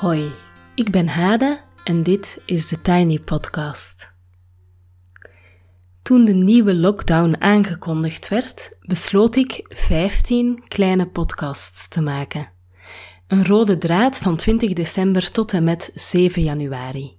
Hoi, 0.00 0.30
ik 0.74 0.90
ben 0.90 1.08
Hade 1.08 1.60
en 1.84 2.02
dit 2.02 2.42
is 2.44 2.68
de 2.68 2.80
Tiny 2.80 3.18
Podcast. 3.18 4.12
Toen 6.02 6.24
de 6.24 6.32
nieuwe 6.32 6.74
lockdown 6.74 7.36
aangekondigd 7.38 8.28
werd, 8.28 8.76
besloot 8.80 9.36
ik 9.36 9.60
15 9.68 10.62
kleine 10.68 11.06
podcasts 11.06 11.88
te 11.88 12.00
maken. 12.00 12.52
Een 13.26 13.46
rode 13.46 13.78
draad 13.78 14.18
van 14.18 14.36
20 14.36 14.72
december 14.72 15.30
tot 15.30 15.52
en 15.52 15.64
met 15.64 15.90
7 15.94 16.42
januari. 16.42 17.16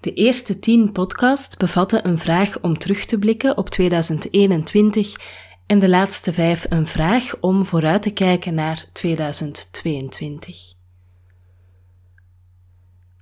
De 0.00 0.12
eerste 0.12 0.58
10 0.58 0.92
podcasts 0.92 1.56
bevatten 1.56 2.08
een 2.08 2.18
vraag 2.18 2.60
om 2.60 2.78
terug 2.78 3.04
te 3.04 3.18
blikken 3.18 3.56
op 3.56 3.68
2021 3.68 5.14
en 5.66 5.78
de 5.78 5.88
laatste 5.88 6.32
5 6.32 6.66
een 6.68 6.86
vraag 6.86 7.40
om 7.40 7.64
vooruit 7.64 8.02
te 8.02 8.10
kijken 8.10 8.54
naar 8.54 8.86
2022. 8.92 10.77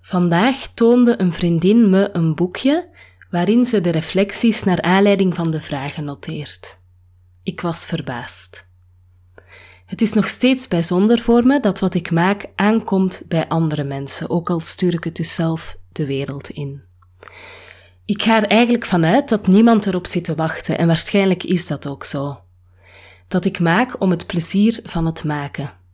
Vandaag 0.08 0.68
toonde 0.74 1.20
een 1.20 1.32
vriendin 1.32 1.90
me 1.90 2.10
een 2.12 2.34
boekje 2.34 2.88
waarin 3.30 3.64
ze 3.64 3.80
de 3.80 3.90
reflecties 3.90 4.64
naar 4.64 4.82
aanleiding 4.82 5.34
van 5.34 5.50
de 5.50 5.60
vragen 5.60 6.04
noteert. 6.04 6.78
Ik 7.42 7.60
was 7.60 7.86
verbaasd. 7.86 8.66
Het 9.86 10.00
is 10.00 10.12
nog 10.12 10.28
steeds 10.28 10.68
bijzonder 10.68 11.18
voor 11.18 11.46
me 11.46 11.60
dat 11.60 11.78
wat 11.78 11.94
ik 11.94 12.10
maak 12.10 12.46
aankomt 12.54 13.22
bij 13.28 13.48
andere 13.48 13.84
mensen, 13.84 14.30
ook 14.30 14.50
al 14.50 14.60
stuur 14.60 14.94
ik 14.94 15.04
het 15.04 15.16
dus 15.16 15.34
zelf 15.34 15.76
de 15.92 16.06
wereld 16.06 16.50
in. 16.50 16.82
Ik 18.04 18.22
ga 18.22 18.36
er 18.36 18.48
eigenlijk 18.48 18.86
vanuit 18.86 19.28
dat 19.28 19.46
niemand 19.46 19.86
erop 19.86 20.06
zit 20.06 20.24
te 20.24 20.34
wachten 20.34 20.78
en 20.78 20.86
waarschijnlijk 20.86 21.44
is 21.44 21.66
dat 21.66 21.88
ook 21.88 22.04
zo. 22.04 22.40
Dat 23.28 23.44
ik 23.44 23.60
maak 23.60 24.00
om 24.00 24.10
het 24.10 24.26
plezier 24.26 24.80
van 24.82 25.06
het 25.06 25.24
maken. 25.24 25.84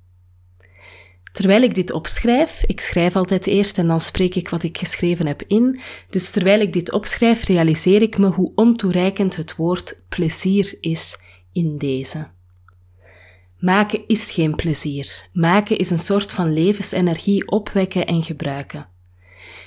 Terwijl 1.33 1.63
ik 1.63 1.75
dit 1.75 1.93
opschrijf, 1.93 2.63
ik 2.67 2.81
schrijf 2.81 3.17
altijd 3.17 3.47
eerst 3.47 3.79
en 3.79 3.87
dan 3.87 4.01
spreek 4.01 4.35
ik 4.35 4.49
wat 4.49 4.63
ik 4.63 4.79
geschreven 4.79 5.27
heb 5.27 5.43
in, 5.47 5.81
dus 6.11 6.31
terwijl 6.31 6.61
ik 6.61 6.73
dit 6.73 6.93
opschrijf, 6.93 7.45
realiseer 7.45 8.03
ik 8.03 8.19
me 8.19 8.27
hoe 8.27 8.53
ontoereikend 8.55 9.37
het 9.37 9.57
woord 9.57 10.01
plezier 10.09 10.77
is 10.81 11.19
in 11.53 11.79
deze. 11.79 12.29
Maken 13.59 14.07
is 14.07 14.31
geen 14.31 14.55
plezier. 14.55 15.29
Maken 15.33 15.79
is 15.79 15.91
een 15.91 15.99
soort 15.99 16.33
van 16.33 16.53
levensenergie 16.53 17.49
opwekken 17.49 18.07
en 18.07 18.23
gebruiken. 18.23 18.87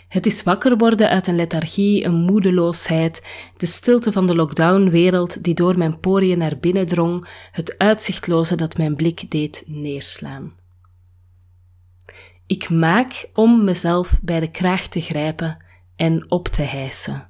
Het 0.07 0.25
is 0.25 0.43
wakker 0.43 0.77
worden 0.77 1.09
uit 1.09 1.27
een 1.27 1.35
lethargie, 1.35 2.03
een 2.03 2.15
moedeloosheid, 2.15 3.21
de 3.57 3.65
stilte 3.65 4.11
van 4.11 4.27
de 4.27 4.35
lockdown-wereld 4.35 5.43
die 5.43 5.53
door 5.53 5.77
mijn 5.77 5.99
poriën 5.99 6.37
naar 6.37 6.57
binnen 6.59 6.85
drong, 6.85 7.27
het 7.51 7.77
uitzichtloze 7.77 8.55
dat 8.55 8.77
mijn 8.77 8.95
blik 8.95 9.31
deed 9.31 9.63
neerslaan. 9.65 10.53
Ik 12.47 12.69
maak 12.69 13.29
om 13.33 13.63
mezelf 13.63 14.19
bij 14.21 14.39
de 14.39 14.51
kraag 14.51 14.87
te 14.87 15.01
grijpen 15.01 15.57
en 15.95 16.31
op 16.31 16.47
te 16.47 16.61
hijsen. 16.61 17.29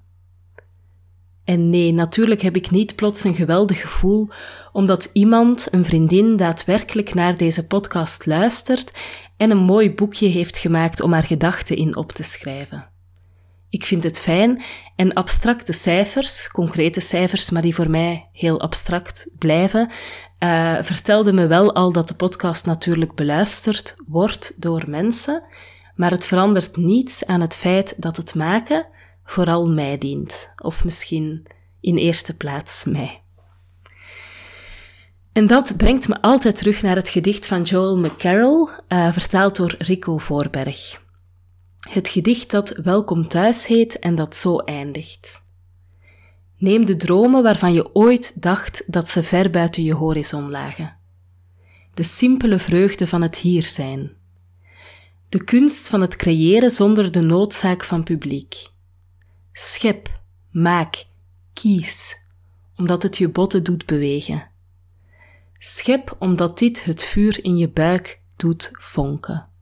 En 1.43 1.69
nee, 1.69 1.93
natuurlijk 1.93 2.41
heb 2.41 2.55
ik 2.55 2.71
niet 2.71 2.95
plots 2.95 3.23
een 3.23 3.35
geweldig 3.35 3.81
gevoel 3.81 4.29
omdat 4.71 5.09
iemand, 5.13 5.67
een 5.71 5.85
vriendin, 5.85 6.35
daadwerkelijk 6.35 7.13
naar 7.13 7.37
deze 7.37 7.67
podcast 7.67 8.25
luistert 8.25 8.91
en 9.37 9.51
een 9.51 9.57
mooi 9.57 9.91
boekje 9.93 10.27
heeft 10.27 10.57
gemaakt 10.57 11.01
om 11.01 11.13
haar 11.13 11.23
gedachten 11.23 11.77
in 11.77 11.95
op 11.95 12.11
te 12.11 12.23
schrijven. 12.23 12.93
Ik 13.75 13.85
vind 13.85 14.03
het 14.03 14.19
fijn 14.19 14.61
en 14.95 15.13
abstracte 15.13 15.73
cijfers, 15.73 16.47
concrete 16.47 16.99
cijfers, 16.99 17.49
maar 17.49 17.61
die 17.61 17.75
voor 17.75 17.89
mij 17.89 18.29
heel 18.31 18.61
abstract 18.61 19.29
blijven, 19.37 19.89
uh, 20.43 20.77
vertelde 20.81 21.33
me 21.33 21.47
wel 21.47 21.73
al 21.73 21.91
dat 21.91 22.07
de 22.07 22.15
podcast 22.15 22.65
natuurlijk 22.65 23.15
beluisterd 23.15 23.95
wordt 24.07 24.53
door 24.61 24.83
mensen, 24.87 25.43
maar 25.95 26.11
het 26.11 26.25
verandert 26.25 26.77
niets 26.77 27.25
aan 27.25 27.41
het 27.41 27.55
feit 27.55 27.93
dat 27.97 28.17
het 28.17 28.35
maken 28.35 28.87
vooral 29.23 29.69
mij 29.69 29.97
dient, 29.97 30.51
of 30.61 30.85
misschien 30.85 31.47
in 31.81 31.97
eerste 31.97 32.37
plaats 32.37 32.85
mij. 32.85 33.21
En 35.33 35.47
dat 35.47 35.73
brengt 35.77 36.07
me 36.07 36.21
altijd 36.21 36.57
terug 36.57 36.81
naar 36.81 36.95
het 36.95 37.09
gedicht 37.09 37.47
van 37.47 37.61
Joel 37.61 37.97
McCarroll, 37.97 38.69
uh, 38.89 39.11
vertaald 39.11 39.55
door 39.55 39.75
Rico 39.77 40.17
Voorberg. 40.17 41.03
Het 41.89 42.09
gedicht 42.09 42.51
dat 42.51 42.69
Welkom 42.69 43.27
thuis 43.27 43.67
heet 43.67 43.99
en 43.99 44.15
dat 44.15 44.35
zo 44.35 44.57
eindigt. 44.57 45.45
Neem 46.57 46.85
de 46.85 46.95
dromen 46.95 47.43
waarvan 47.43 47.73
je 47.73 47.95
ooit 47.95 48.41
dacht 48.41 48.83
dat 48.87 49.09
ze 49.09 49.23
ver 49.23 49.49
buiten 49.49 49.83
je 49.83 49.93
horizon 49.93 50.49
lagen. 50.49 50.97
De 51.93 52.03
simpele 52.03 52.59
vreugde 52.59 53.07
van 53.07 53.21
het 53.21 53.37
hier 53.37 53.63
zijn. 53.63 54.11
De 55.29 55.43
kunst 55.43 55.87
van 55.87 56.01
het 56.01 56.15
creëren 56.15 56.71
zonder 56.71 57.11
de 57.11 57.21
noodzaak 57.21 57.83
van 57.83 58.03
publiek. 58.03 58.69
Schep, 59.53 60.19
maak, 60.51 61.05
kies, 61.53 62.17
omdat 62.75 63.03
het 63.03 63.17
je 63.17 63.29
botten 63.29 63.63
doet 63.63 63.85
bewegen. 63.85 64.49
Schep 65.57 66.15
omdat 66.19 66.57
dit 66.57 66.83
het 66.83 67.03
vuur 67.03 67.43
in 67.43 67.57
je 67.57 67.69
buik 67.69 68.21
doet 68.35 68.69
vonken. 68.73 69.53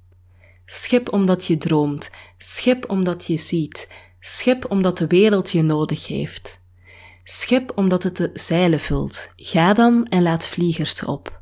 Schep 0.76 1.14
omdat 1.14 1.46
je 1.46 1.58
droomt, 1.58 2.10
schep 2.38 2.90
omdat 2.90 3.26
je 3.26 3.38
ziet, 3.38 3.90
schep 4.20 4.72
omdat 4.72 4.98
de 4.98 5.08
wereld 5.08 5.52
je 5.52 5.62
nodig 5.62 6.08
heeft. 6.08 6.62
Schep 7.24 7.72
omdat 7.76 8.04
het 8.04 8.18
de 8.18 8.32
zeilen 8.34 8.80
vult. 8.80 9.32
Ga 9.36 9.74
dan 9.74 10.06
en 10.06 10.22
laat 10.22 10.48
vliegers 10.48 11.06
op. 11.06 11.42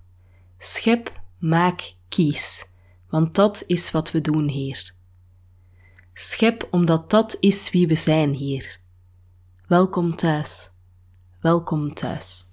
Schep, 0.58 1.22
maak, 1.38 1.94
kies, 2.09 2.66
want 3.09 3.36
dat 3.36 3.64
is 3.68 3.91
wat 3.91 4.12
we 4.12 4.22
doen 4.22 4.47
hier. 4.47 4.94
Schep 6.14 6.68
omdat 6.72 7.09
dat 7.09 7.38
is 7.40 7.72
wie 7.72 7.88
we 7.88 7.96
zijn 7.96 8.34
hier. 8.34 8.80
Welkom 9.68 10.16
thuis. 10.16 10.70
Welkom 11.41 11.94
thuis. 11.94 12.46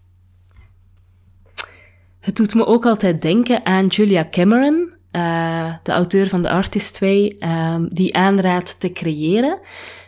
Het 2.21 2.37
doet 2.37 2.55
me 2.55 2.67
ook 2.67 2.87
altijd 2.87 3.23
denken 3.23 3.65
aan 3.65 3.87
Julia 3.87 4.29
Cameron, 4.31 4.97
uh, 5.13 5.75
de 5.83 5.93
auteur 5.93 6.29
van 6.29 6.43
The 6.43 6.51
Artist 6.51 6.99
Way, 6.99 7.37
uh, 7.39 7.77
die 7.89 8.17
aanraadt 8.17 8.81
te 8.81 8.93
creëren, 8.93 9.59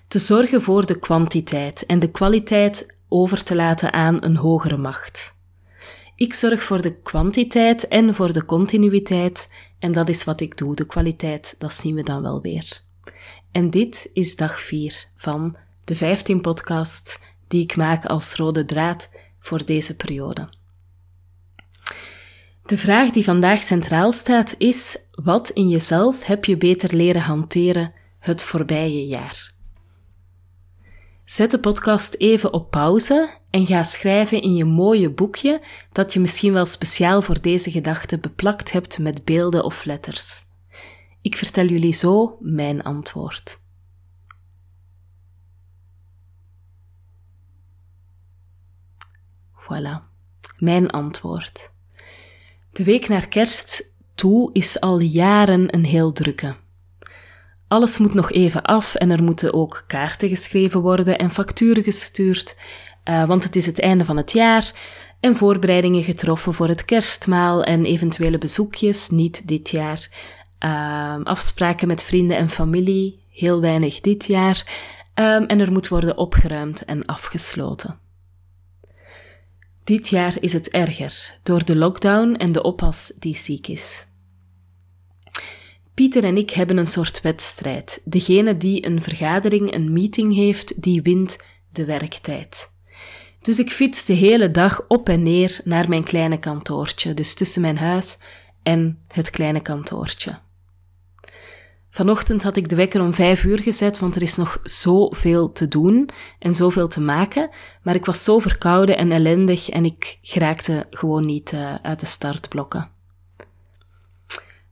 te 0.08 0.18
zorgen 0.18 0.62
voor 0.62 0.86
de 0.86 0.98
kwantiteit 0.98 1.86
en 1.86 1.98
de 1.98 2.10
kwaliteit 2.10 2.96
over 3.08 3.44
te 3.44 3.54
laten 3.54 3.92
aan 3.92 4.24
een 4.24 4.36
hogere 4.36 4.76
macht. 4.76 5.34
Ik 6.16 6.34
zorg 6.34 6.62
voor 6.62 6.80
de 6.80 6.94
kwantiteit 6.94 7.88
en 7.88 8.14
voor 8.14 8.32
de 8.32 8.44
continuïteit, 8.44 9.48
en 9.78 9.92
dat 9.92 10.08
is 10.08 10.24
wat 10.24 10.40
ik 10.40 10.56
doe. 10.56 10.74
De 10.74 10.86
kwaliteit, 10.86 11.54
dat 11.58 11.72
zien 11.72 11.94
we 11.94 12.02
dan 12.02 12.22
wel 12.22 12.40
weer. 12.40 12.82
En 13.52 13.70
dit 13.70 14.10
is 14.12 14.36
dag 14.36 14.60
4 14.60 15.06
van 15.16 15.56
de 15.84 15.94
15 15.94 16.40
podcasts 16.40 17.18
die 17.48 17.62
ik 17.62 17.76
maak 17.76 18.04
als 18.04 18.34
rode 18.34 18.64
draad 18.64 19.10
voor 19.40 19.64
deze 19.64 19.96
periode. 19.96 20.48
De 22.70 22.78
vraag 22.78 23.10
die 23.10 23.24
vandaag 23.24 23.62
centraal 23.62 24.12
staat 24.12 24.54
is: 24.58 24.98
wat 25.10 25.48
in 25.48 25.68
jezelf 25.68 26.24
heb 26.24 26.44
je 26.44 26.56
beter 26.56 26.96
leren 26.96 27.22
hanteren 27.22 27.92
het 28.18 28.42
voorbije 28.42 29.06
jaar? 29.06 29.52
Zet 31.24 31.50
de 31.50 31.60
podcast 31.60 32.14
even 32.14 32.52
op 32.52 32.70
pauze 32.70 33.38
en 33.50 33.66
ga 33.66 33.84
schrijven 33.84 34.42
in 34.42 34.54
je 34.54 34.64
mooie 34.64 35.10
boekje 35.10 35.62
dat 35.92 36.12
je 36.12 36.20
misschien 36.20 36.52
wel 36.52 36.66
speciaal 36.66 37.22
voor 37.22 37.40
deze 37.40 37.70
gedachte 37.70 38.18
beplakt 38.18 38.72
hebt 38.72 38.98
met 38.98 39.24
beelden 39.24 39.64
of 39.64 39.84
letters. 39.84 40.42
Ik 41.20 41.36
vertel 41.36 41.66
jullie 41.66 41.94
zo 41.94 42.36
mijn 42.40 42.82
antwoord. 42.82 43.58
Voilà, 49.54 50.02
mijn 50.58 50.90
antwoord. 50.90 51.70
De 52.72 52.84
week 52.84 53.08
naar 53.08 53.28
kerst 53.28 53.90
toe 54.14 54.50
is 54.52 54.80
al 54.80 55.00
jaren 55.00 55.74
een 55.74 55.84
heel 55.84 56.12
drukke. 56.12 56.54
Alles 57.68 57.98
moet 57.98 58.14
nog 58.14 58.32
even 58.32 58.62
af 58.62 58.94
en 58.94 59.10
er 59.10 59.22
moeten 59.22 59.54
ook 59.54 59.84
kaarten 59.86 60.28
geschreven 60.28 60.80
worden 60.80 61.18
en 61.18 61.30
facturen 61.30 61.82
gestuurd, 61.82 62.56
uh, 63.04 63.26
want 63.26 63.44
het 63.44 63.56
is 63.56 63.66
het 63.66 63.80
einde 63.80 64.04
van 64.04 64.16
het 64.16 64.32
jaar 64.32 64.72
en 65.20 65.36
voorbereidingen 65.36 66.02
getroffen 66.02 66.54
voor 66.54 66.68
het 66.68 66.84
kerstmaal 66.84 67.62
en 67.64 67.84
eventuele 67.84 68.38
bezoekjes, 68.38 69.08
niet 69.08 69.48
dit 69.48 69.70
jaar. 69.70 70.08
Uh, 70.60 71.24
afspraken 71.24 71.88
met 71.88 72.02
vrienden 72.02 72.36
en 72.36 72.48
familie, 72.48 73.22
heel 73.30 73.60
weinig 73.60 74.00
dit 74.00 74.24
jaar. 74.24 74.62
Um, 75.14 75.44
en 75.44 75.60
er 75.60 75.72
moet 75.72 75.88
worden 75.88 76.16
opgeruimd 76.16 76.84
en 76.84 77.04
afgesloten. 77.04 77.98
Dit 79.90 80.08
jaar 80.08 80.36
is 80.40 80.52
het 80.52 80.68
erger, 80.68 81.38
door 81.42 81.64
de 81.64 81.76
lockdown 81.76 82.34
en 82.34 82.52
de 82.52 82.62
oppas 82.62 83.12
die 83.18 83.36
ziek 83.36 83.66
is. 83.66 84.06
Pieter 85.94 86.24
en 86.24 86.36
ik 86.36 86.50
hebben 86.50 86.76
een 86.76 86.86
soort 86.86 87.20
wedstrijd. 87.20 88.02
Degene 88.04 88.56
die 88.56 88.86
een 88.86 89.02
vergadering, 89.02 89.74
een 89.74 89.92
meeting 89.92 90.34
heeft, 90.34 90.82
die 90.82 91.02
wint 91.02 91.38
de 91.72 91.84
werktijd. 91.84 92.72
Dus 93.40 93.58
ik 93.58 93.70
fiets 93.70 94.04
de 94.04 94.12
hele 94.12 94.50
dag 94.50 94.84
op 94.88 95.08
en 95.08 95.22
neer 95.22 95.60
naar 95.64 95.88
mijn 95.88 96.04
kleine 96.04 96.38
kantoortje, 96.38 97.14
dus 97.14 97.34
tussen 97.34 97.62
mijn 97.62 97.78
huis 97.78 98.18
en 98.62 99.04
het 99.08 99.30
kleine 99.30 99.60
kantoortje. 99.60 100.38
Vanochtend 101.90 102.42
had 102.42 102.56
ik 102.56 102.68
de 102.68 102.76
wekker 102.76 103.00
om 103.00 103.14
vijf 103.14 103.44
uur 103.44 103.58
gezet, 103.58 103.98
want 103.98 104.16
er 104.16 104.22
is 104.22 104.36
nog 104.36 104.60
zoveel 104.62 105.52
te 105.52 105.68
doen 105.68 106.08
en 106.38 106.54
zoveel 106.54 106.88
te 106.88 107.00
maken. 107.00 107.50
Maar 107.82 107.94
ik 107.94 108.04
was 108.04 108.24
zo 108.24 108.38
verkouden 108.38 108.96
en 108.96 109.12
ellendig 109.12 109.68
en 109.68 109.84
ik 109.84 110.18
geraakte 110.22 110.86
gewoon 110.90 111.26
niet 111.26 111.52
uh, 111.52 111.74
uit 111.82 112.00
de 112.00 112.06
startblokken. 112.06 112.90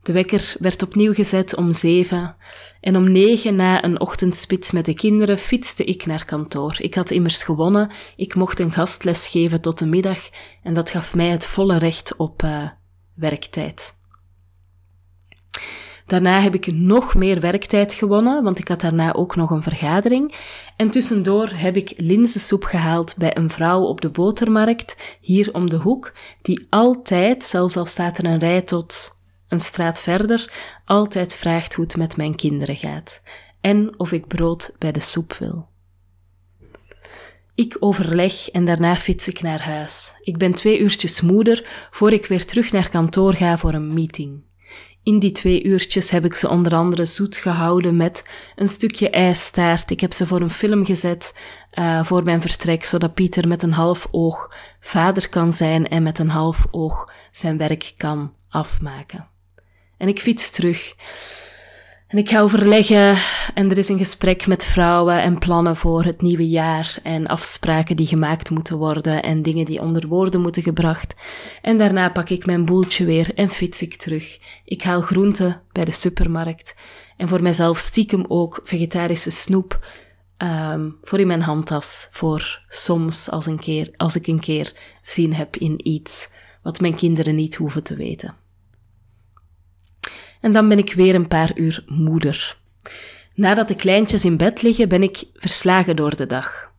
De 0.02 0.12
wekker 0.12 0.54
werd 0.58 0.82
opnieuw 0.82 1.14
gezet 1.14 1.56
om 1.56 1.72
zeven 1.72 2.36
en 2.80 2.96
om 2.96 3.12
negen 3.12 3.54
na 3.56 3.84
een 3.84 4.00
ochtendspits 4.00 4.72
met 4.72 4.84
de 4.84 4.94
kinderen 4.94 5.38
fietste 5.38 5.84
ik 5.84 6.06
naar 6.06 6.24
kantoor. 6.24 6.76
Ik 6.78 6.94
had 6.94 7.10
immers 7.10 7.42
gewonnen, 7.42 7.90
ik 8.16 8.34
mocht 8.34 8.60
een 8.60 8.72
gastles 8.72 9.26
geven 9.26 9.60
tot 9.60 9.78
de 9.78 9.86
middag 9.86 10.18
en 10.62 10.74
dat 10.74 10.90
gaf 10.90 11.14
mij 11.14 11.28
het 11.28 11.46
volle 11.46 11.78
recht 11.78 12.16
op 12.16 12.42
uh, 12.42 12.68
werktijd. 13.14 13.97
Daarna 16.08 16.40
heb 16.40 16.54
ik 16.54 16.72
nog 16.72 17.14
meer 17.14 17.40
werktijd 17.40 17.92
gewonnen, 17.92 18.42
want 18.42 18.58
ik 18.58 18.68
had 18.68 18.80
daarna 18.80 19.12
ook 19.12 19.36
nog 19.36 19.50
een 19.50 19.62
vergadering. 19.62 20.34
En 20.76 20.90
tussendoor 20.90 21.48
heb 21.48 21.76
ik 21.76 21.92
linzensoep 21.96 22.64
gehaald 22.64 23.14
bij 23.18 23.36
een 23.36 23.50
vrouw 23.50 23.82
op 23.82 24.00
de 24.00 24.08
botermarkt, 24.08 24.96
hier 25.20 25.54
om 25.54 25.70
de 25.70 25.76
hoek, 25.76 26.12
die 26.42 26.66
altijd, 26.70 27.44
zelfs 27.44 27.76
al 27.76 27.86
staat 27.86 28.18
er 28.18 28.24
een 28.24 28.38
rij 28.38 28.62
tot 28.62 29.16
een 29.48 29.60
straat 29.60 30.00
verder, 30.00 30.52
altijd 30.84 31.36
vraagt 31.36 31.74
hoe 31.74 31.84
het 31.84 31.96
met 31.96 32.16
mijn 32.16 32.34
kinderen 32.34 32.76
gaat 32.76 33.22
en 33.60 33.98
of 33.98 34.12
ik 34.12 34.26
brood 34.26 34.74
bij 34.78 34.92
de 34.92 35.00
soep 35.00 35.32
wil. 35.32 35.68
Ik 37.54 37.76
overleg 37.80 38.50
en 38.50 38.64
daarna 38.64 38.96
fiets 38.96 39.28
ik 39.28 39.40
naar 39.40 39.62
huis. 39.62 40.14
Ik 40.20 40.38
ben 40.38 40.54
twee 40.54 40.78
uurtjes 40.78 41.20
moeder 41.20 41.88
voor 41.90 42.12
ik 42.12 42.26
weer 42.26 42.46
terug 42.46 42.72
naar 42.72 42.88
kantoor 42.88 43.34
ga 43.34 43.58
voor 43.58 43.74
een 43.74 43.94
meeting. 43.94 44.47
In 45.08 45.18
die 45.18 45.32
twee 45.32 45.62
uurtjes 45.64 46.10
heb 46.10 46.24
ik 46.24 46.34
ze 46.34 46.48
onder 46.48 46.74
andere 46.74 47.04
zoet 47.04 47.36
gehouden 47.36 47.96
met 47.96 48.28
een 48.56 48.68
stukje 48.68 49.10
ijstaart. 49.10 49.90
Ik 49.90 50.00
heb 50.00 50.12
ze 50.12 50.26
voor 50.26 50.40
een 50.40 50.50
film 50.50 50.84
gezet 50.84 51.34
uh, 51.74 52.04
voor 52.04 52.22
mijn 52.22 52.40
vertrek, 52.40 52.84
zodat 52.84 53.14
Pieter 53.14 53.48
met 53.48 53.62
een 53.62 53.72
half 53.72 54.08
oog 54.10 54.54
vader 54.80 55.28
kan 55.28 55.52
zijn 55.52 55.88
en 55.88 56.02
met 56.02 56.18
een 56.18 56.28
half 56.28 56.66
oog 56.70 57.12
zijn 57.30 57.56
werk 57.56 57.94
kan 57.96 58.34
afmaken. 58.48 59.28
En 59.98 60.08
ik 60.08 60.20
fiets 60.20 60.50
terug. 60.50 60.94
En 62.08 62.18
ik 62.18 62.28
ga 62.28 62.40
overleggen 62.40 63.16
en 63.54 63.70
er 63.70 63.78
is 63.78 63.88
een 63.88 63.98
gesprek 63.98 64.46
met 64.46 64.64
vrouwen 64.64 65.22
en 65.22 65.38
plannen 65.38 65.76
voor 65.76 66.04
het 66.04 66.22
nieuwe 66.22 66.48
jaar 66.48 66.98
en 67.02 67.26
afspraken 67.26 67.96
die 67.96 68.06
gemaakt 68.06 68.50
moeten 68.50 68.76
worden 68.76 69.22
en 69.22 69.42
dingen 69.42 69.64
die 69.64 69.80
onder 69.80 70.06
woorden 70.06 70.40
moeten 70.40 70.62
gebracht. 70.62 71.14
En 71.62 71.78
daarna 71.78 72.08
pak 72.08 72.28
ik 72.28 72.46
mijn 72.46 72.64
boeltje 72.64 73.04
weer 73.04 73.34
en 73.34 73.48
fiets 73.48 73.82
ik 73.82 73.96
terug. 73.96 74.38
Ik 74.64 74.82
haal 74.82 75.00
groenten 75.00 75.60
bij 75.72 75.84
de 75.84 75.92
supermarkt 75.92 76.76
en 77.16 77.28
voor 77.28 77.42
mijzelf 77.42 77.78
stiekem 77.78 78.24
ook 78.28 78.60
vegetarische 78.64 79.30
snoep 79.30 79.86
um, 80.38 80.96
voor 81.02 81.20
in 81.20 81.26
mijn 81.26 81.42
handtas 81.42 82.08
voor 82.10 82.62
soms 82.68 83.30
als, 83.30 83.46
een 83.46 83.60
keer, 83.60 83.90
als 83.96 84.16
ik 84.16 84.26
een 84.26 84.40
keer 84.40 84.72
zin 85.00 85.32
heb 85.32 85.56
in 85.56 85.88
iets 85.88 86.28
wat 86.62 86.80
mijn 86.80 86.94
kinderen 86.94 87.34
niet 87.34 87.54
hoeven 87.56 87.82
te 87.82 87.96
weten. 87.96 88.34
En 90.40 90.52
dan 90.52 90.68
ben 90.68 90.78
ik 90.78 90.92
weer 90.92 91.14
een 91.14 91.28
paar 91.28 91.50
uur 91.54 91.84
moeder. 91.86 92.58
Nadat 93.34 93.68
de 93.68 93.76
kleintjes 93.76 94.24
in 94.24 94.36
bed 94.36 94.62
liggen, 94.62 94.88
ben 94.88 95.02
ik 95.02 95.24
verslagen 95.34 95.96
door 95.96 96.16
de 96.16 96.26
dag. 96.26 96.72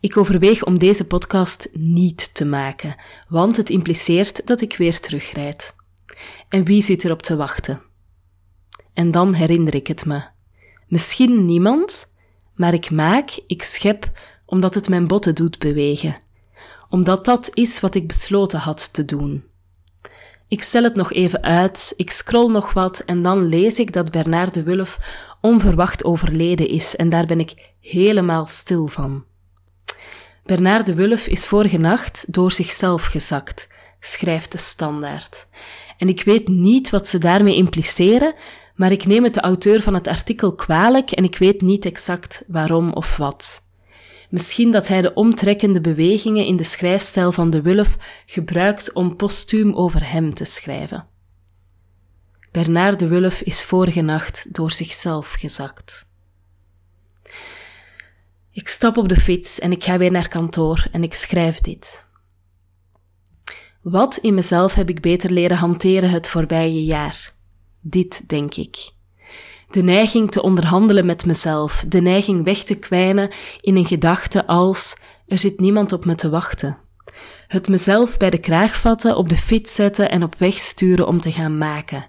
Ik 0.00 0.16
overweeg 0.16 0.64
om 0.64 0.78
deze 0.78 1.06
podcast 1.06 1.68
niet 1.72 2.34
te 2.34 2.44
maken, 2.44 2.96
want 3.28 3.56
het 3.56 3.70
impliceert 3.70 4.46
dat 4.46 4.60
ik 4.60 4.76
weer 4.76 5.00
terugrijd. 5.00 5.74
En 6.48 6.64
wie 6.64 6.82
zit 6.82 7.04
er 7.04 7.10
op 7.10 7.22
te 7.22 7.36
wachten? 7.36 7.82
En 8.94 9.10
dan 9.10 9.34
herinner 9.34 9.74
ik 9.74 9.86
het 9.86 10.04
me. 10.04 10.22
Misschien 10.88 11.44
niemand, 11.44 12.12
maar 12.54 12.74
ik 12.74 12.90
maak, 12.90 13.38
ik 13.46 13.62
schep, 13.62 14.10
omdat 14.44 14.74
het 14.74 14.88
mijn 14.88 15.06
botten 15.06 15.34
doet 15.34 15.58
bewegen. 15.58 16.16
Omdat 16.88 17.24
dat 17.24 17.50
is 17.54 17.80
wat 17.80 17.94
ik 17.94 18.06
besloten 18.06 18.58
had 18.58 18.92
te 18.92 19.04
doen. 19.04 19.44
Ik 20.48 20.62
stel 20.62 20.82
het 20.82 20.94
nog 20.94 21.12
even 21.12 21.42
uit, 21.42 21.92
ik 21.96 22.10
scroll 22.10 22.50
nog 22.50 22.72
wat 22.72 22.98
en 22.98 23.22
dan 23.22 23.46
lees 23.46 23.78
ik 23.78 23.92
dat 23.92 24.10
Bernard 24.10 24.54
de 24.54 24.62
Wulf 24.62 24.98
onverwacht 25.40 26.04
overleden 26.04 26.68
is 26.68 26.96
en 26.96 27.08
daar 27.08 27.26
ben 27.26 27.40
ik 27.40 27.72
helemaal 27.80 28.46
stil 28.46 28.86
van. 28.86 29.24
Bernard 30.44 30.86
de 30.86 30.94
Wulf 30.94 31.26
is 31.26 31.46
vorige 31.46 31.78
nacht 31.78 32.32
door 32.32 32.52
zichzelf 32.52 33.04
gezakt, 33.04 33.68
schrijft 34.00 34.52
de 34.52 34.58
standaard. 34.58 35.46
En 35.98 36.08
ik 36.08 36.22
weet 36.22 36.48
niet 36.48 36.90
wat 36.90 37.08
ze 37.08 37.18
daarmee 37.18 37.56
impliceren, 37.56 38.34
maar 38.74 38.92
ik 38.92 39.06
neem 39.06 39.24
het 39.24 39.34
de 39.34 39.40
auteur 39.40 39.82
van 39.82 39.94
het 39.94 40.08
artikel 40.08 40.54
kwalijk 40.54 41.10
en 41.10 41.24
ik 41.24 41.38
weet 41.38 41.60
niet 41.60 41.84
exact 41.84 42.44
waarom 42.46 42.92
of 42.92 43.16
wat. 43.16 43.65
Misschien 44.30 44.70
dat 44.70 44.88
hij 44.88 45.02
de 45.02 45.14
omtrekkende 45.14 45.80
bewegingen 45.80 46.46
in 46.46 46.56
de 46.56 46.64
schrijfstijl 46.64 47.32
van 47.32 47.50
de 47.50 47.62
Wulf 47.62 47.96
gebruikt 48.26 48.92
om 48.92 49.16
postuum 49.16 49.74
over 49.74 50.10
hem 50.10 50.34
te 50.34 50.44
schrijven. 50.44 51.06
Bernard 52.52 52.98
de 52.98 53.08
Wulf 53.08 53.40
is 53.40 53.64
vorige 53.64 54.00
nacht 54.00 54.54
door 54.54 54.70
zichzelf 54.70 55.32
gezakt. 55.32 56.08
Ik 58.50 58.68
stap 58.68 58.96
op 58.96 59.08
de 59.08 59.20
fiets 59.20 59.58
en 59.58 59.72
ik 59.72 59.84
ga 59.84 59.98
weer 59.98 60.10
naar 60.10 60.28
kantoor 60.28 60.86
en 60.92 61.02
ik 61.02 61.14
schrijf 61.14 61.60
dit. 61.60 62.06
Wat 63.82 64.16
in 64.16 64.34
mezelf 64.34 64.74
heb 64.74 64.88
ik 64.88 65.00
beter 65.00 65.30
leren 65.30 65.56
hanteren 65.56 66.10
het 66.10 66.28
voorbije 66.28 66.84
jaar? 66.84 67.34
Dit 67.80 68.28
denk 68.28 68.54
ik 68.54 68.94
de 69.70 69.82
neiging 69.82 70.30
te 70.30 70.42
onderhandelen 70.42 71.06
met 71.06 71.26
mezelf, 71.26 71.84
de 71.88 72.00
neiging 72.00 72.44
weg 72.44 72.62
te 72.62 72.74
kwijnen 72.74 73.30
in 73.60 73.76
een 73.76 73.86
gedachte 73.86 74.46
als 74.46 74.98
er 75.26 75.38
zit 75.38 75.60
niemand 75.60 75.92
op 75.92 76.04
me 76.04 76.14
te 76.14 76.28
wachten. 76.28 76.78
Het 77.46 77.68
mezelf 77.68 78.16
bij 78.16 78.30
de 78.30 78.38
kraag 78.38 78.76
vatten, 78.76 79.16
op 79.16 79.28
de 79.28 79.36
fiets 79.36 79.74
zetten 79.74 80.10
en 80.10 80.22
op 80.22 80.34
weg 80.38 80.58
sturen 80.58 81.06
om 81.06 81.20
te 81.20 81.32
gaan 81.32 81.58
maken. 81.58 82.06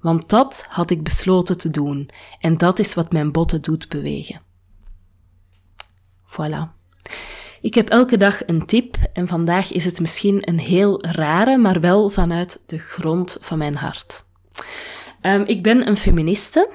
Want 0.00 0.28
dat 0.28 0.66
had 0.68 0.90
ik 0.90 1.02
besloten 1.02 1.58
te 1.58 1.70
doen 1.70 2.10
en 2.40 2.56
dat 2.56 2.78
is 2.78 2.94
wat 2.94 3.12
mijn 3.12 3.32
botten 3.32 3.62
doet 3.62 3.88
bewegen. 3.88 4.40
Voilà. 6.26 6.76
Ik 7.60 7.74
heb 7.74 7.88
elke 7.88 8.16
dag 8.16 8.46
een 8.46 8.66
tip 8.66 8.96
en 9.12 9.28
vandaag 9.28 9.72
is 9.72 9.84
het 9.84 10.00
misschien 10.00 10.48
een 10.48 10.58
heel 10.58 11.04
rare, 11.04 11.56
maar 11.56 11.80
wel 11.80 12.08
vanuit 12.08 12.60
de 12.66 12.78
grond 12.78 13.36
van 13.40 13.58
mijn 13.58 13.76
hart. 13.76 14.24
Um, 15.22 15.42
ik 15.42 15.62
ben 15.62 15.88
een 15.88 15.96
feministe 15.96 16.68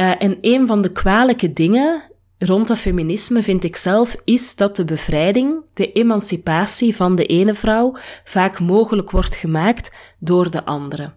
uh, 0.00 0.22
en 0.22 0.38
een 0.40 0.66
van 0.66 0.82
de 0.82 0.92
kwalijke 0.92 1.52
dingen 1.52 2.02
rond 2.38 2.78
feminisme 2.78 3.42
vind 3.42 3.64
ik 3.64 3.76
zelf, 3.76 4.16
is 4.24 4.56
dat 4.56 4.76
de 4.76 4.84
bevrijding, 4.84 5.54
de 5.74 5.92
emancipatie 5.92 6.96
van 6.96 7.16
de 7.16 7.26
ene 7.26 7.54
vrouw 7.54 7.96
vaak 8.24 8.60
mogelijk 8.60 9.10
wordt 9.10 9.36
gemaakt 9.36 9.94
door 10.18 10.50
de 10.50 10.64
andere. 10.64 11.12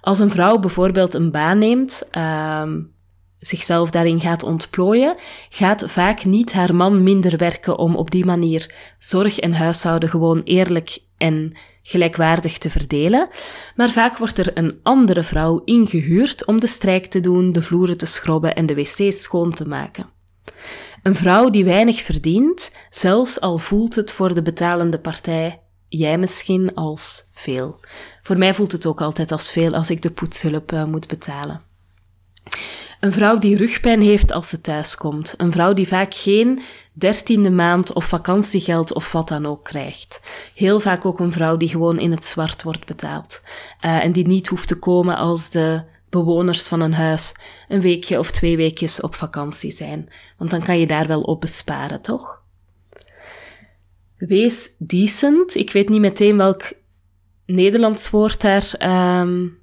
Als 0.00 0.18
een 0.18 0.30
vrouw 0.30 0.58
bijvoorbeeld 0.58 1.14
een 1.14 1.30
baan 1.30 1.58
neemt, 1.58 2.08
uh, 2.12 2.62
zichzelf 3.38 3.90
daarin 3.90 4.20
gaat 4.20 4.42
ontplooien, 4.42 5.16
gaat 5.48 5.84
vaak 5.86 6.24
niet 6.24 6.52
haar 6.52 6.74
man 6.74 7.02
minder 7.02 7.36
werken 7.36 7.78
om 7.78 7.96
op 7.96 8.10
die 8.10 8.24
manier 8.24 8.74
zorg 8.98 9.38
en 9.38 9.52
huishouden 9.52 10.08
gewoon 10.08 10.42
eerlijk 10.42 10.98
en 11.20 11.56
gelijkwaardig 11.82 12.58
te 12.58 12.70
verdelen, 12.70 13.28
maar 13.76 13.90
vaak 13.90 14.16
wordt 14.16 14.38
er 14.38 14.56
een 14.56 14.80
andere 14.82 15.22
vrouw 15.22 15.62
ingehuurd 15.64 16.46
om 16.46 16.60
de 16.60 16.66
strijk 16.66 17.06
te 17.06 17.20
doen, 17.20 17.52
de 17.52 17.62
vloeren 17.62 17.98
te 17.98 18.06
schrobben 18.06 18.54
en 18.54 18.66
de 18.66 18.74
wc's 18.74 19.22
schoon 19.22 19.50
te 19.50 19.68
maken. 19.68 20.06
Een 21.02 21.14
vrouw 21.14 21.50
die 21.50 21.64
weinig 21.64 22.02
verdient, 22.02 22.70
zelfs 22.90 23.40
al 23.40 23.58
voelt 23.58 23.94
het 23.94 24.12
voor 24.12 24.34
de 24.34 24.42
betalende 24.42 24.98
partij, 24.98 25.62
jij 25.88 26.18
misschien, 26.18 26.74
als 26.74 27.24
veel. 27.32 27.80
Voor 28.22 28.38
mij 28.38 28.54
voelt 28.54 28.72
het 28.72 28.86
ook 28.86 29.00
altijd 29.00 29.32
als 29.32 29.50
veel 29.50 29.72
als 29.72 29.90
ik 29.90 30.02
de 30.02 30.10
poetshulp 30.10 30.72
uh, 30.72 30.84
moet 30.84 31.08
betalen. 31.08 31.62
Een 33.00 33.12
vrouw 33.12 33.38
die 33.38 33.56
rugpijn 33.56 34.02
heeft 34.02 34.32
als 34.32 34.48
ze 34.48 34.60
thuiskomt. 34.60 35.34
Een 35.36 35.52
vrouw 35.52 35.72
die 35.72 35.88
vaak 35.88 36.14
geen 36.14 36.60
dertiende 36.92 37.50
maand 37.50 37.92
of 37.92 38.04
vakantiegeld 38.04 38.92
of 38.94 39.12
wat 39.12 39.28
dan 39.28 39.46
ook 39.46 39.64
krijgt. 39.64 40.20
Heel 40.54 40.80
vaak 40.80 41.04
ook 41.04 41.20
een 41.20 41.32
vrouw 41.32 41.56
die 41.56 41.68
gewoon 41.68 41.98
in 41.98 42.10
het 42.10 42.24
zwart 42.24 42.62
wordt 42.62 42.86
betaald. 42.86 43.42
Uh, 43.84 44.04
en 44.04 44.12
die 44.12 44.26
niet 44.26 44.48
hoeft 44.48 44.68
te 44.68 44.78
komen 44.78 45.16
als 45.16 45.50
de 45.50 45.82
bewoners 46.08 46.68
van 46.68 46.80
een 46.80 46.94
huis 46.94 47.34
een 47.68 47.80
weekje 47.80 48.18
of 48.18 48.30
twee 48.30 48.56
weekjes 48.56 49.00
op 49.00 49.14
vakantie 49.14 49.70
zijn. 49.70 50.08
Want 50.38 50.50
dan 50.50 50.62
kan 50.62 50.78
je 50.78 50.86
daar 50.86 51.06
wel 51.06 51.20
op 51.20 51.40
besparen, 51.40 52.00
toch? 52.00 52.42
Wees 54.16 54.70
decent. 54.78 55.54
Ik 55.54 55.72
weet 55.72 55.88
niet 55.88 56.00
meteen 56.00 56.36
welk 56.36 56.72
Nederlands 57.46 58.10
woord 58.10 58.40
daar 58.40 58.74
um, 59.20 59.58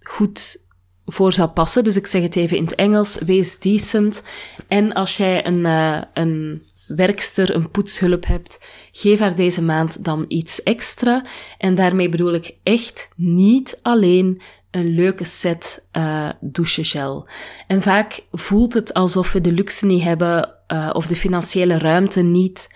goed 0.00 0.66
voor 1.10 1.32
zou 1.32 1.48
passen. 1.48 1.84
Dus 1.84 1.96
ik 1.96 2.06
zeg 2.06 2.22
het 2.22 2.36
even 2.36 2.56
in 2.56 2.64
het 2.64 2.74
Engels. 2.74 3.18
Wees 3.18 3.58
decent. 3.58 4.22
En 4.66 4.92
als 4.92 5.16
jij 5.16 5.46
een, 5.46 5.58
uh, 5.58 6.02
een 6.12 6.62
werkster, 6.86 7.54
een 7.54 7.70
poetshulp 7.70 8.26
hebt, 8.26 8.58
geef 8.92 9.18
haar 9.18 9.34
deze 9.34 9.62
maand 9.62 10.04
dan 10.04 10.24
iets 10.28 10.62
extra. 10.62 11.24
En 11.58 11.74
daarmee 11.74 12.08
bedoel 12.08 12.32
ik 12.32 12.56
echt 12.62 13.08
niet 13.16 13.78
alleen 13.82 14.42
een 14.70 14.94
leuke 14.94 15.24
set 15.24 15.88
uh, 15.92 16.30
douchegel. 16.40 17.28
En 17.66 17.82
vaak 17.82 18.26
voelt 18.32 18.74
het 18.74 18.94
alsof 18.94 19.32
we 19.32 19.40
de 19.40 19.52
luxe 19.52 19.86
niet 19.86 20.02
hebben 20.02 20.54
uh, 20.68 20.90
of 20.92 21.06
de 21.06 21.16
financiële 21.16 21.78
ruimte 21.78 22.20
niet 22.20 22.68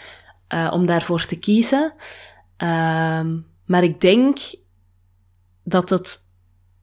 om 0.70 0.86
daarvoor 0.86 1.24
te 1.24 1.38
kiezen. 1.38 1.94
Ehm, 2.56 3.38
maar 3.66 3.82
ik 3.82 4.00
denk 4.00 4.38
dat 5.64 5.90
het 5.90 6.31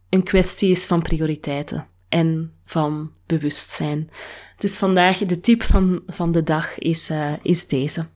een 0.10 0.24
kwestie 0.24 0.70
is 0.70 0.86
van 0.86 1.02
prioriteiten 1.02 1.88
en 2.10 2.54
van 2.66 3.12
bewustzijn. 3.26 4.10
Dus 4.58 4.78
vandaag 4.78 5.18
de 5.18 5.40
tip 5.40 5.64
van, 5.64 6.02
van 6.08 6.32
de 6.32 6.44
dag 6.44 6.78
is, 6.78 7.10
uh, 7.10 7.32
is 7.42 7.68
deze. 7.68 8.08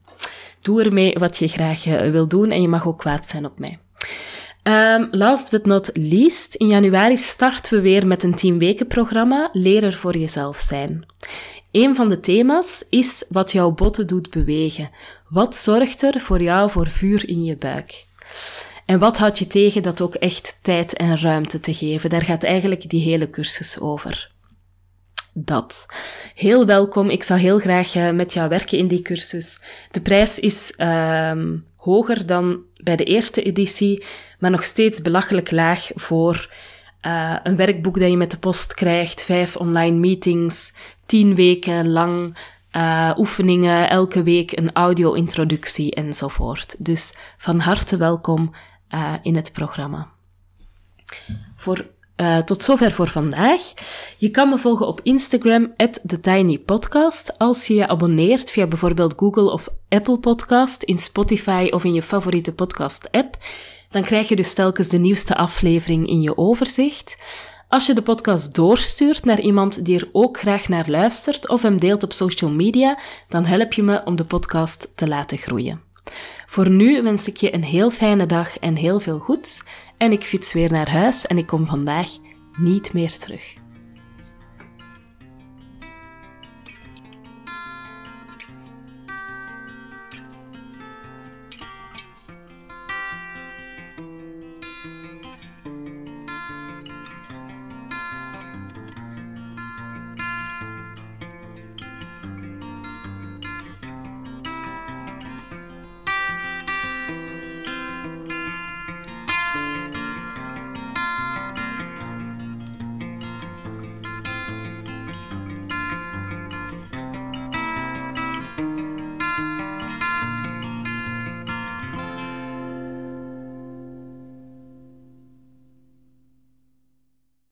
Doe 0.59 0.83
ermee 0.83 1.13
wat 1.19 1.37
je 1.37 1.47
graag 1.47 1.85
uh, 1.85 2.11
wil 2.11 2.27
doen 2.27 2.51
en 2.51 2.61
je 2.61 2.67
mag 2.67 2.87
ook 2.87 2.97
kwaad 2.97 3.27
zijn 3.27 3.45
op 3.45 3.59
mij. 3.59 3.79
Um, 4.63 5.07
last 5.11 5.51
but 5.51 5.65
not 5.65 5.89
least, 5.93 6.55
in 6.55 6.67
januari 6.67 7.17
starten 7.17 7.73
we 7.73 7.81
weer 7.81 8.07
met 8.07 8.23
een 8.23 8.35
10 8.35 8.57
weken 8.57 8.87
programma 8.87 9.49
Leer 9.51 9.83
er 9.83 9.93
voor 9.93 10.17
jezelf 10.17 10.57
zijn. 10.57 11.05
Een 11.71 11.95
van 11.95 12.09
de 12.09 12.19
thema's 12.19 12.83
is 12.89 13.25
wat 13.29 13.51
jouw 13.51 13.71
botten 13.71 14.07
doet 14.07 14.29
bewegen. 14.29 14.89
Wat 15.29 15.55
zorgt 15.55 16.01
er 16.01 16.19
voor 16.19 16.41
jou 16.41 16.69
voor 16.69 16.87
vuur 16.87 17.29
in 17.29 17.43
je 17.43 17.57
buik? 17.57 18.05
En 18.85 18.99
wat 18.99 19.17
houd 19.17 19.39
je 19.39 19.47
tegen 19.47 19.81
dat 19.81 20.01
ook 20.01 20.15
echt 20.15 20.57
tijd 20.61 20.93
en 20.93 21.17
ruimte 21.17 21.59
te 21.59 21.73
geven? 21.73 22.09
Daar 22.09 22.21
gaat 22.21 22.43
eigenlijk 22.43 22.89
die 22.89 23.01
hele 23.01 23.29
cursus 23.29 23.79
over. 23.79 24.31
Dat. 25.33 25.85
Heel 26.35 26.65
welkom. 26.65 27.09
Ik 27.09 27.23
zou 27.23 27.39
heel 27.39 27.59
graag 27.59 27.95
uh, 27.95 28.11
met 28.11 28.33
jou 28.33 28.49
werken 28.49 28.77
in 28.77 28.87
die 28.87 29.01
cursus. 29.01 29.61
De 29.91 30.01
prijs 30.01 30.39
is 30.39 30.73
uh, 30.77 31.31
hoger 31.75 32.25
dan 32.25 32.59
bij 32.83 32.95
de 32.95 33.03
eerste 33.03 33.43
editie, 33.43 34.03
maar 34.39 34.51
nog 34.51 34.63
steeds 34.63 35.01
belachelijk 35.01 35.51
laag 35.51 35.89
voor 35.95 36.53
uh, 37.01 37.35
een 37.43 37.55
werkboek 37.55 37.99
dat 37.99 38.09
je 38.09 38.17
met 38.17 38.31
de 38.31 38.37
post 38.37 38.73
krijgt, 38.73 39.23
vijf 39.23 39.55
online 39.55 39.97
meetings, 39.97 40.73
tien 41.05 41.35
weken 41.35 41.91
lang 41.91 42.37
uh, 42.75 43.11
oefeningen, 43.17 43.89
elke 43.89 44.23
week 44.23 44.57
een 44.57 44.73
audio-introductie 44.73 45.95
enzovoort. 45.95 46.85
Dus 46.85 47.17
van 47.37 47.59
harte 47.59 47.97
welkom 47.97 48.53
uh, 48.93 49.13
in 49.21 49.35
het 49.35 49.51
programma. 49.51 50.07
Voor, 51.55 51.87
uh, 52.17 52.37
tot 52.37 52.63
zover 52.63 52.91
voor 52.91 53.07
vandaag. 53.07 53.61
Je 54.17 54.29
kan 54.29 54.49
me 54.49 54.57
volgen 54.57 54.87
op 54.87 54.99
Instagram, 55.03 55.73
TheTinyPodcast. 56.07 57.37
Als 57.37 57.67
je 57.67 57.73
je 57.73 57.87
abonneert 57.87 58.51
via 58.51 58.65
bijvoorbeeld 58.65 59.13
Google 59.17 59.51
of 59.51 59.69
Apple 59.89 60.17
Podcast, 60.17 60.83
in 60.83 60.99
Spotify 60.99 61.67
of 61.71 61.83
in 61.83 61.93
je 61.93 62.03
favoriete 62.03 62.53
podcast-app, 62.53 63.37
dan 63.89 64.01
krijg 64.01 64.29
je 64.29 64.35
dus 64.35 64.53
telkens 64.53 64.87
de 64.87 64.97
nieuwste 64.97 65.35
aflevering 65.35 66.07
in 66.07 66.21
je 66.21 66.37
overzicht. 66.37 67.15
Als 67.73 67.85
je 67.85 67.93
de 67.93 68.01
podcast 68.01 68.55
doorstuurt 68.55 69.25
naar 69.25 69.39
iemand 69.39 69.85
die 69.85 69.99
er 69.99 70.09
ook 70.11 70.39
graag 70.39 70.67
naar 70.67 70.89
luistert 70.89 71.49
of 71.49 71.61
hem 71.61 71.79
deelt 71.79 72.03
op 72.03 72.13
social 72.13 72.51
media, 72.51 72.99
dan 73.27 73.45
help 73.45 73.73
je 73.73 73.83
me 73.83 74.01
om 74.05 74.15
de 74.15 74.25
podcast 74.25 74.91
te 74.95 75.07
laten 75.07 75.37
groeien. 75.37 75.81
Voor 76.53 76.69
nu 76.69 77.01
wens 77.01 77.27
ik 77.27 77.37
je 77.37 77.55
een 77.55 77.63
heel 77.63 77.89
fijne 77.89 78.25
dag 78.25 78.57
en 78.57 78.75
heel 78.75 78.99
veel 78.99 79.19
goeds. 79.19 79.63
En 79.97 80.11
ik 80.11 80.23
fiets 80.23 80.53
weer 80.53 80.71
naar 80.71 80.89
huis 80.89 81.25
en 81.25 81.37
ik 81.37 81.47
kom 81.47 81.65
vandaag 81.65 82.07
niet 82.57 82.93
meer 82.93 83.17
terug. 83.17 83.62